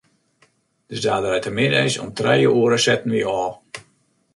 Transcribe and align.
De 0.93 0.97
saterdeitemiddeis 1.03 2.01
om 2.05 2.09
trije 2.17 2.49
oere 2.59 2.79
setten 2.85 3.13
wy 3.15 3.21
ôf. 3.41 3.55